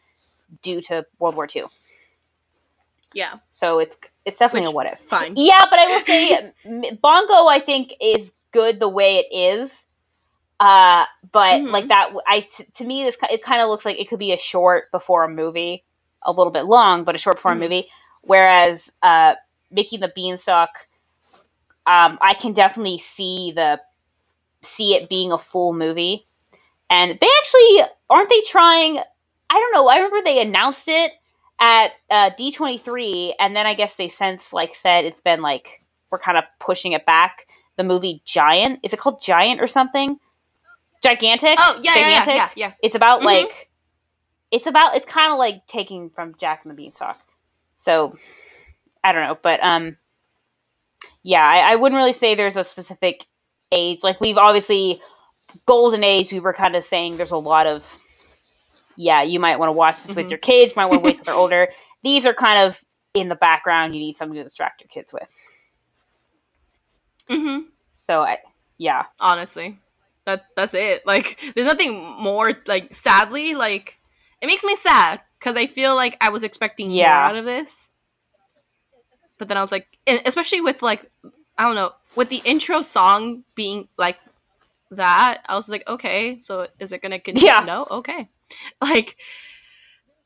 [0.65, 1.67] due to World War II.
[3.17, 5.01] Yeah, So it's it's definitely Which- a what if.
[5.01, 5.33] fine.
[5.37, 6.53] Yeah, but I will say
[7.03, 9.87] Bongo I think is good the way it is.
[10.61, 11.71] Uh but Mhm.
[11.71, 14.33] like that I t- to me this it kind of looks like it could be
[14.33, 15.85] a short before a movie,
[16.23, 17.57] a little bit long, but a short before Mhm.
[17.57, 17.91] a movie
[18.23, 19.35] whereas uh
[19.71, 20.71] Mickey the Beanstalk
[21.87, 23.81] um I can definitely see the
[24.63, 26.27] see it being a full movie.
[26.91, 31.13] And they actually aren't they trying I don't know, I remember they announced it
[31.61, 36.19] at uh, D23, and then I guess they since like said it's been like we're
[36.19, 37.47] kind of pushing it back.
[37.77, 40.19] The movie Giant is it called Giant or something?
[41.03, 41.57] Gigantic.
[41.61, 42.73] Oh yeah, yeah, yeah, yeah, yeah.
[42.83, 43.25] It's about Mhm.
[43.25, 43.69] like
[44.51, 47.19] it's about it's kind of like taking from Jack and the Beanstalk.
[47.79, 48.17] So
[49.05, 49.97] I don't know, but um,
[51.23, 53.27] yeah, I, I wouldn't really say there's a specific
[53.73, 54.01] age.
[54.03, 55.01] Like we've obviously
[55.67, 56.33] golden age.
[56.33, 57.85] We were kind of saying there's a lot of
[58.97, 60.31] yeah, you might want to watch this with Mhm.
[60.31, 60.73] your kids.
[60.77, 61.69] You might want to wait till they're older.
[62.03, 62.77] These are kind of
[63.15, 63.95] in the background.
[63.95, 65.29] You need something to distract your kids with.
[67.29, 67.61] hmm
[67.97, 68.39] So I
[68.79, 69.05] yeah.
[69.21, 69.79] Honestly,
[70.27, 71.07] that that's it.
[71.07, 72.53] Like, there's nothing more.
[72.67, 73.99] Like, sadly, like
[74.41, 77.89] it makes me sad because I feel like I was expecting more out of this,
[79.39, 81.11] but then I was like, especially with like,
[81.59, 84.19] I don't know, with the intro song being like
[84.91, 87.49] that, I was like, okay, so is it gonna continue?
[87.49, 87.65] Yeah.
[87.65, 88.29] No, okay,
[88.81, 89.17] like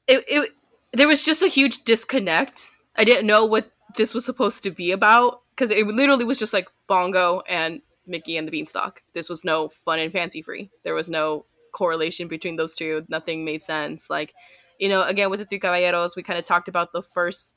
[0.06, 0.24] it.
[0.28, 0.50] It
[0.92, 2.70] there was just a huge disconnect.
[2.96, 6.52] I didn't know what this was supposed to be about because it literally was just
[6.52, 9.02] like Bongo and Mickey and the Beanstalk.
[9.14, 10.70] This was no fun and fancy free.
[10.82, 13.04] There was no correlation between those two.
[13.08, 14.10] Nothing made sense.
[14.10, 14.34] Like,
[14.78, 17.56] you know, again with the Three Caballeros, we kind of talked about the first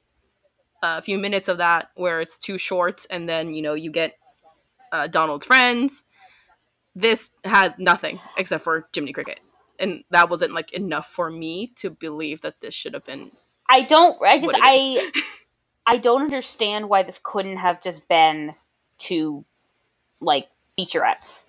[0.84, 4.18] uh, few minutes of that where it's too short, and then you know you get
[4.92, 6.04] uh, Donald's friends.
[6.94, 9.40] This had nothing except for Jiminy Cricket,
[9.80, 13.32] and that wasn't like enough for me to believe that this should have been.
[13.70, 14.22] I don't.
[14.22, 15.12] I just I.
[15.86, 18.56] I don't understand why this couldn't have just been
[19.00, 19.44] two
[20.22, 20.48] like
[20.80, 21.44] featurettes.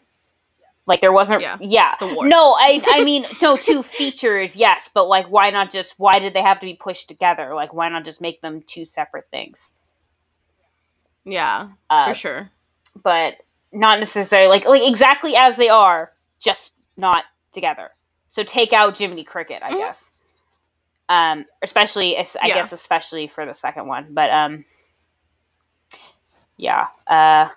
[0.87, 1.43] Like there wasn't.
[1.43, 1.95] Yeah, Yeah.
[2.01, 2.07] the.
[2.25, 4.57] No, I I mean no two features.
[4.57, 7.55] Yes, but like why not just why did they have to be pushed together?
[7.55, 9.73] Like why not just make them two separate things?
[11.25, 12.51] Yeah, Uh, for sure.
[13.03, 13.35] but
[13.73, 17.91] not necessarily like like exactly as they are, just not together.
[18.35, 19.79] So take out Jiminy Cricket, I Mhm.
[19.79, 20.11] guess.
[21.09, 22.55] Um, especially I Yeah.
[22.55, 24.65] guess especially for the second one, but um,
[26.57, 26.89] yeah.
[27.07, 27.49] Uh,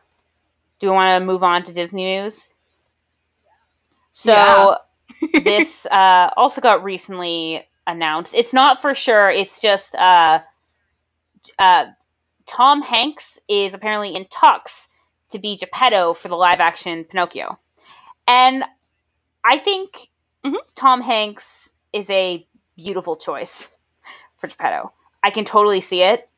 [0.80, 2.50] do we want to move on to Disney news?
[4.12, 4.76] So Yeah.
[5.44, 8.34] this uh, also got recently announced.
[8.36, 9.32] It's not for sure.
[9.32, 10.42] It's just uh,
[11.58, 11.86] uh,
[12.46, 14.90] Tom Hanks is apparently in talks
[15.32, 17.58] to be Geppetto for the live action Pinocchio.
[18.28, 18.63] And
[19.44, 20.10] I think
[20.45, 20.58] Mhm.
[20.76, 22.45] Tom Hanks is a
[22.76, 23.67] beautiful choice
[24.39, 24.91] for Geppetto.
[25.23, 26.30] I can totally see it.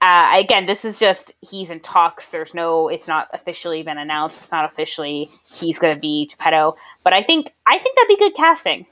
[0.00, 2.30] uh, again, this is just he's in talks.
[2.30, 4.42] There's no, it's not officially been announced.
[4.42, 6.74] It's not officially he's going to be Geppetto.
[7.04, 8.86] But I think I think that'd be good casting.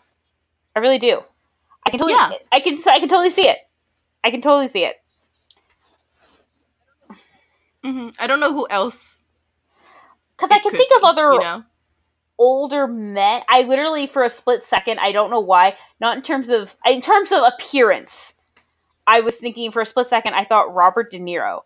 [0.74, 1.22] I really do.
[1.86, 2.32] I can totally, Yeah.
[2.52, 3.58] I can, I can totally see it.
[4.24, 4.96] I can totally see it.
[7.84, 9.22] hmm I don't know who else.
[10.36, 11.64] Because I can think of other You know.
[12.38, 13.42] Older men.
[13.48, 15.76] I literally, for a split second, I don't know why.
[16.00, 18.34] Not in terms of in terms of appearance.
[19.06, 20.34] I was thinking for a split second.
[20.34, 21.60] I thought Robert De Niro,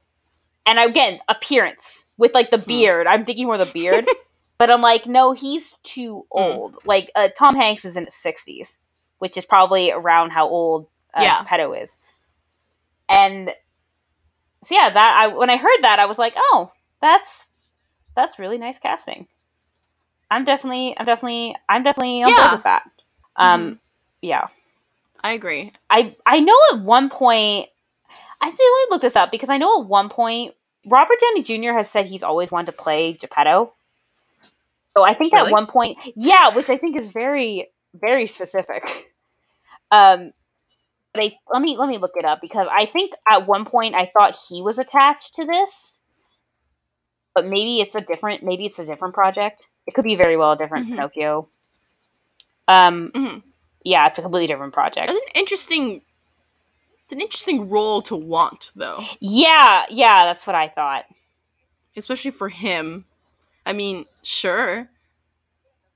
[0.66, 2.66] and again appearance with like the Hmm.
[2.68, 3.06] beard.
[3.06, 4.06] I'm thinking more the beard,
[4.59, 6.38] but I'm like, no, he's too Hmm.
[6.38, 6.76] old.
[6.85, 8.76] Like uh, Tom Hanks is in his 60s,
[9.18, 11.38] which is probably around how old uh, Yeah.
[11.42, 11.90] Geppetto is.
[13.09, 13.50] And
[14.64, 17.48] so yeah, that I when I heard that, I was like, oh, that's
[18.14, 19.26] that's really nice casting.
[20.30, 22.36] I'm definitely, I'm definitely, I'm definitely on Yeah.
[22.36, 22.82] board with that.
[23.36, 23.78] Um, Mhm.
[24.22, 24.48] yeah.
[25.22, 25.72] I agree.
[25.90, 27.68] I I know at one point.
[28.42, 30.54] I Actually, let me look this up because I know at one point
[30.86, 31.72] Robert Downey Jr.
[31.72, 33.74] has said he's always wanted to play Geppetto.
[34.96, 38.84] So I think at one point, yeah, which I think is very very specific.
[39.92, 40.30] Um,
[41.12, 43.96] but I, let me let me look it up because I think at one point
[43.96, 45.94] I thought he was attached to this,
[47.34, 49.66] but maybe it's a different maybe it's a different project.
[49.90, 50.90] It could be very well a different Mhm.
[50.90, 51.48] Pinocchio.
[52.68, 53.38] Um, hmm
[53.83, 55.11] yeah, it's a completely different project.
[55.11, 56.03] It's an interesting.
[57.03, 61.07] It's an interesting role to want, though, Yeah, yeah, that's what I thought.
[61.96, 63.05] especially for him.
[63.66, 64.88] I mean, sure.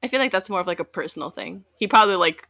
[0.02, 1.64] I feel like that's more of like a personal thing.
[1.78, 2.48] He probably like.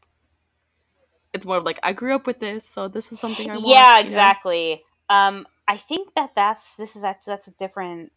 [1.35, 3.67] It's more of like I grew up with this, so this is something I want.
[3.67, 4.09] yeah, you know?
[4.09, 4.83] exactly.
[5.11, 8.13] Um, I think that that's this is that's that's a different.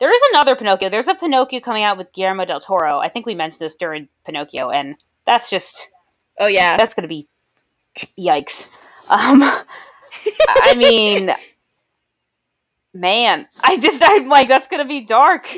[0.00, 0.90] There is another Pinocchio.
[0.90, 2.98] There's a Pinocchio coming out with Guillermo del Toro.
[2.98, 5.90] I think we mentioned this during Pinocchio, and that's just
[6.38, 6.76] Oh yeah.
[6.76, 7.28] that's gonna be
[8.18, 8.70] yikes.
[9.08, 11.32] Um, I mean,
[12.94, 15.48] man, I just I'm like that's gonna be dark.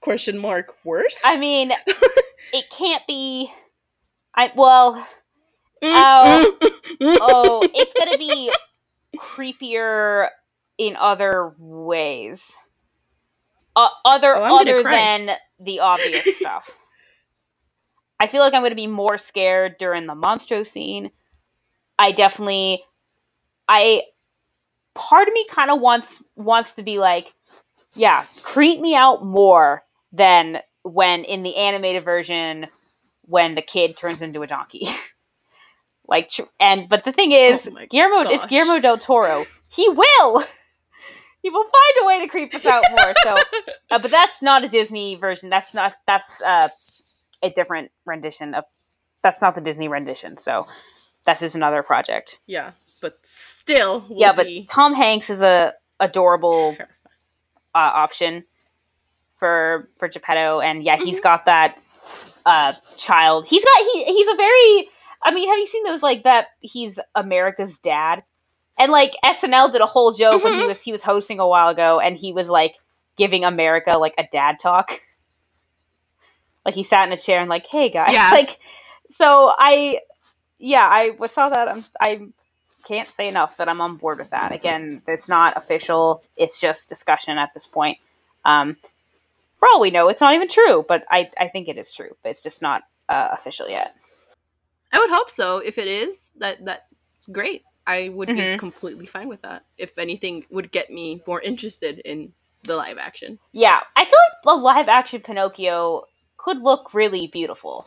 [0.00, 0.74] Question mark.
[0.84, 1.22] Worse.
[1.24, 1.72] I mean,
[2.52, 3.50] it can't be.
[4.34, 5.04] I well, mm,
[5.82, 6.56] oh.
[6.60, 8.52] Mm, mm, oh, it's gonna be
[9.16, 10.28] creepier
[10.78, 12.52] in other ways.
[13.76, 16.70] Uh, other Oh, other than the obvious stuff.
[18.20, 21.10] I feel like I'm gonna be more scared during the monstro scene.
[21.98, 22.82] I definitely,
[23.68, 24.02] I,
[24.94, 27.34] part of me kind of wants wants to be like,
[27.96, 29.82] yeah, creep me out more
[30.12, 32.66] than when in the animated version
[33.26, 34.88] when the kid turns into a donkey.
[36.08, 38.50] like, and but the thing is, Oh Guillermo, it's gosh.
[38.50, 39.44] Guillermo del Toro.
[39.68, 40.44] He will.
[41.44, 43.12] He will find a way to creep us out more.
[43.22, 43.36] So,
[43.90, 45.50] uh, but that's not a Disney version.
[45.50, 45.92] That's not.
[46.06, 46.68] That's uh,
[47.42, 48.64] a different rendition of.
[49.22, 50.36] That's not the Disney rendition.
[50.42, 50.66] So,
[51.26, 52.38] that's just another project.
[52.46, 52.70] yeah,
[53.02, 54.06] but still.
[54.08, 56.86] yeah, but be Tom Hanks is a adorable uh,
[57.74, 58.44] option
[59.38, 61.22] for for Geppetto, and yeah, he's Mhm.
[61.22, 61.76] got that
[62.46, 63.46] uh child.
[63.46, 64.88] He's got he he's a very.
[65.22, 66.46] I mean, have you seen those like that?
[66.60, 68.22] He's America's dad,
[68.78, 70.68] and like SNL did a whole joke when he Mhm.
[70.68, 72.74] was he was hosting a while ago, and he was like
[73.16, 75.00] giving America like a dad talk.
[76.64, 78.30] Like he sat in a chair and like, hey guys, Yeah.
[78.32, 78.58] like.
[79.10, 80.00] So I,
[80.58, 81.68] yeah, I was- saw that.
[81.68, 82.26] I'm, I
[82.86, 84.50] can't say enough that I'm on board with that.
[84.50, 86.22] Again, it's not official.
[86.36, 87.98] It's just discussion at this point.
[88.46, 88.76] Um,
[89.58, 92.16] for all we know, it's not even true, but I, I think it is true.
[92.22, 93.94] But it's just not uh, official yet.
[94.90, 95.58] I would hope so.
[95.58, 97.62] If it is, that that's great.
[97.86, 98.58] I would be Mhm.
[98.58, 99.64] completely fine with that.
[99.76, 102.32] If anything, would get me more interested in
[102.62, 103.38] the live action.
[103.52, 104.14] Yeah, I feel
[104.46, 106.06] like a live action Pinocchio
[106.38, 107.86] could look really beautiful.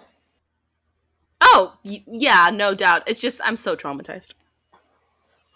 [1.41, 3.03] Oh, y- yeah, no doubt.
[3.07, 4.33] It's just I'm so traumatized.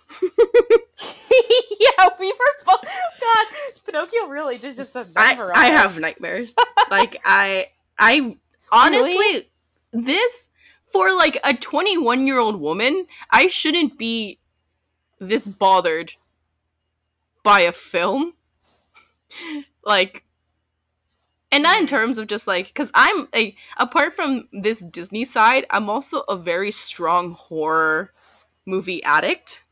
[0.22, 2.82] yeah, we were both.
[2.84, 3.48] God,
[3.86, 6.56] Pinocchio really did just a I I have nightmares.
[6.90, 8.36] like I I
[8.72, 9.50] honestly
[9.94, 10.50] this
[10.88, 14.40] for like a 21 year old woman, I shouldn't be
[15.22, 16.14] this bothered
[17.44, 18.34] by a film.
[19.86, 20.24] like
[21.54, 25.66] and not in terms of just like because i'm a apart from this disney side
[25.70, 28.12] i'm also a very strong horror
[28.66, 29.64] movie addict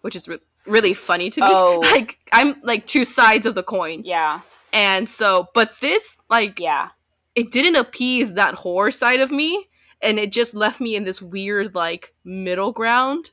[0.00, 1.78] which is re- really funny to me Oh.
[1.92, 4.40] like i'm like two sides of the coin Yeah,
[4.72, 6.88] and so but this like yeah.
[7.36, 9.68] it didn't appease that horror side of me
[10.02, 13.30] and it just left me in this weird like middle ground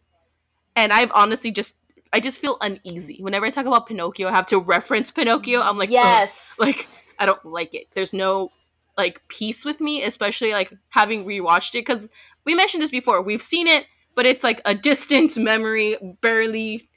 [0.78, 1.75] and i've honestly just
[2.13, 5.78] i just feel uneasy whenever i talk about pinocchio i have to reference pinocchio i'm
[5.78, 6.53] like "Ugh." yes.
[6.57, 6.88] like
[7.19, 8.49] i don't like it there's no
[8.97, 12.07] like peace with me especially like having rewatched it because
[12.45, 13.86] we mentioned this before we've seen it
[14.17, 16.89] but it's like a distant memory, barely.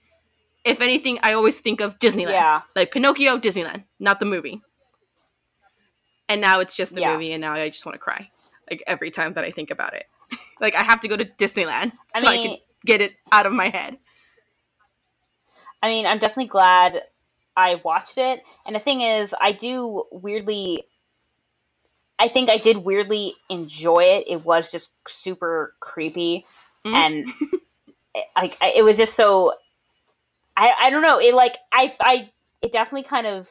[0.64, 2.30] If anything, I always think of Disneyland.
[2.30, 2.62] Yeah.
[2.74, 4.62] Like Pinocchio, Disneyland, not the movie.
[6.30, 7.12] And now it's just the Yeah.
[7.12, 8.30] movie, and now I just want to cry.
[8.70, 10.06] Like every time that I think about it.
[10.60, 13.52] like I have to go to Disneyland so I mean- can get it out of
[13.52, 13.98] my head.
[15.82, 17.02] I mean, I'm definitely glad
[17.56, 18.42] I watched it.
[18.66, 20.84] And the thing is, I do weirdly.
[22.18, 24.24] I think I did weirdly enjoy it.
[24.28, 26.44] It was just super creepy,
[26.84, 26.94] Mhm.
[26.94, 27.24] and
[28.36, 29.54] like I- it was just so.
[30.56, 31.18] I I don't know.
[31.20, 32.30] It like I I
[32.62, 33.48] it definitely kind of.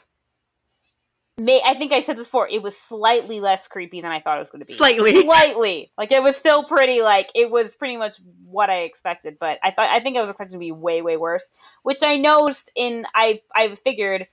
[1.39, 2.47] May, I think I said this before.
[2.49, 4.73] It was slightly less creepy than I thought it was going to be.
[4.73, 5.21] Slightly.
[5.23, 5.91] slightly.
[5.97, 7.01] Like it was still pretty.
[7.01, 9.37] Like it was pretty much what I expected.
[9.39, 11.51] But I thought I think I was expecting to be way way worse.
[11.83, 14.27] Which I noticed in I I've figured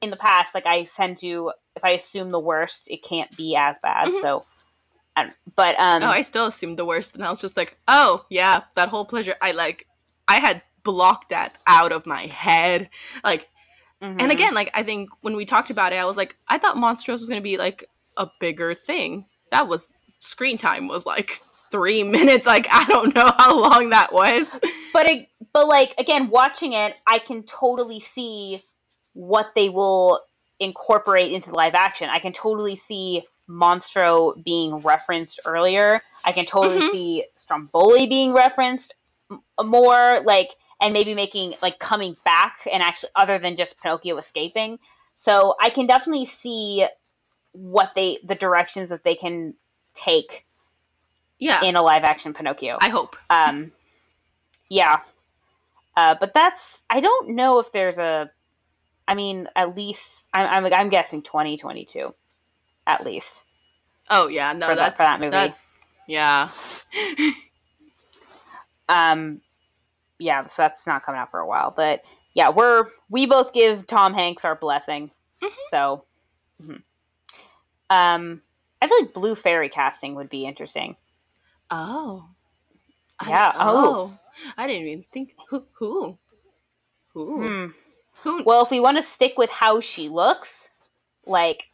[0.00, 0.54] in the past.
[0.54, 4.08] Like I tend to if I assume the worst, it can't be as bad.
[4.08, 4.20] Mhm.
[4.20, 4.44] So,
[5.56, 8.62] but um, Oh, I still assumed the worst, and I was just like, oh yeah,
[8.74, 9.34] that whole pleasure.
[9.40, 9.86] I like,
[10.26, 12.90] I had blocked that out of my head.
[13.24, 13.48] Like,
[14.02, 14.16] mhm.
[14.20, 16.76] and again, like I think when we talked about it, I was like, I thought
[16.76, 17.84] Monstrose was gonna be like
[18.16, 19.26] a bigger thing.
[19.50, 19.88] That was
[20.20, 21.40] screen time was like
[21.70, 22.46] three minutes.
[22.46, 24.58] Like I don't know how long that was.
[24.92, 28.62] but it, but like again, watching it, I can totally see
[29.14, 30.20] what they will
[30.60, 32.08] incorporate into the live action.
[32.10, 36.02] I can totally see Monstro being referenced earlier.
[36.24, 36.90] I can totally Mhm.
[36.90, 38.92] see Stromboli being referenced
[39.30, 44.16] m- more, like, and maybe making like coming back and actually other than just Pinocchio
[44.18, 44.78] escaping.
[45.16, 46.86] So I can definitely see
[47.52, 49.54] what they the directions that they can
[49.94, 50.46] take
[51.38, 52.78] Yeah, in a live action Pinocchio.
[52.80, 53.16] I hope.
[53.28, 53.72] Um,
[54.68, 54.98] yeah.
[55.96, 58.30] Uh, but that's I don't know if there's a.
[59.08, 62.14] I mean, at least I'm I'm, I'm guessing 2022,
[62.86, 63.42] at least.
[64.10, 65.30] Oh yeah, no, For that- for that movie.
[65.30, 66.48] that's yeah.
[68.88, 69.40] Um,
[70.18, 71.72] yeah, so that's not coming out for a while.
[71.76, 72.02] But
[72.34, 75.10] yeah, we're we both give Tom Hanks our blessing.
[75.42, 75.50] Mhm.
[75.70, 76.04] So,
[76.62, 76.82] mhm.
[77.90, 78.42] um,
[78.82, 80.96] I feel like Blue Fairy casting would be interesting.
[81.70, 82.28] Oh.
[83.20, 84.12] I- Yeah, oh.
[84.12, 84.18] oh.
[84.56, 86.18] I didn't even think who who
[87.12, 87.66] who Hmm.
[88.22, 88.42] who.
[88.44, 90.70] Well, if we want to stick with how she looks,
[91.26, 91.64] like,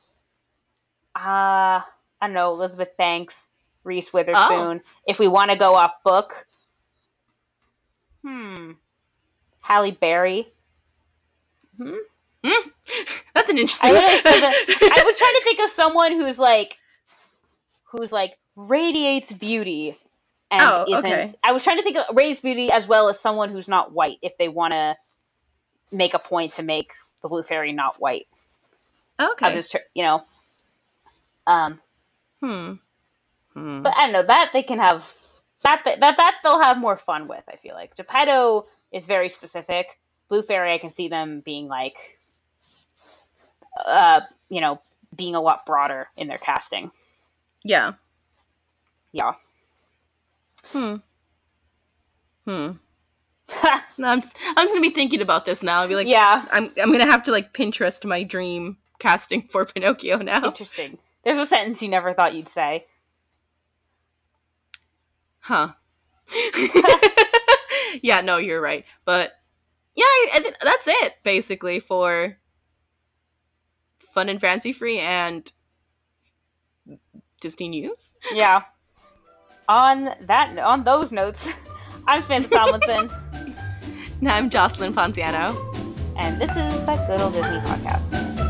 [1.14, 1.84] uh, I
[2.22, 3.49] don't know, Elizabeth Banks,
[3.84, 4.80] Reese Witherspoon.
[5.07, 6.47] If we want to go off book,
[8.25, 8.72] hmm,
[9.61, 10.49] Halle Berry.
[11.77, 11.95] Hmm?
[13.35, 13.91] That's an interesting.
[13.91, 16.79] I, literally that- I was trying to think of someone who's like,
[17.85, 19.99] who's like radiates beauty,
[20.51, 21.05] and Oh, isn't.
[21.05, 21.33] okay.
[21.43, 24.18] I was trying to think of radiates beauty as well as someone who's not white.
[24.22, 24.97] If they want to
[25.91, 28.27] make a point to make the blue fairy not white.
[29.20, 29.47] Okay.
[29.47, 29.61] I'm okay.
[29.61, 30.22] just, you know.
[31.47, 31.81] Um,
[32.41, 32.72] Hmm.
[33.55, 33.83] Hmm.
[33.83, 35.05] but I don't know that they can have
[35.65, 37.43] that that that they'll have more fun with.
[37.49, 39.87] I feel like Geppetto is very specific.
[40.29, 41.97] Blue Fairy, I can see them being like,
[43.85, 44.81] uh, you know,
[45.15, 46.91] being a lot broader in their casting.
[47.65, 47.95] Yeah.
[49.12, 49.33] Yeah.
[50.67, 50.97] Hmm.
[52.47, 52.71] Hmm.
[53.97, 54.23] No, I'm
[54.57, 55.81] I'm just gonna be thinking about this now.
[55.83, 59.65] I'll be like, yeah, I'm I'm gonna have to like Pinterest my dream casting for
[59.75, 60.47] Pinocchio now.
[60.47, 60.99] interesting.
[61.23, 62.87] There's a sentence you never thought you'd say.
[65.45, 65.72] Huh.
[68.03, 68.84] yeah, no, you're right.
[69.05, 69.32] But
[69.95, 70.05] yeah,
[70.62, 72.36] that's it basically for
[74.14, 75.51] fun and fancy free and
[77.42, 78.14] Disney news.
[78.32, 78.62] Yeah.
[79.68, 81.49] on that, on those notes,
[82.07, 83.11] I'm Samantha Tomlinson,
[84.22, 85.55] Now I'm Jocelyn Ponziano.
[86.16, 88.43] and this is that good old Disney podcast.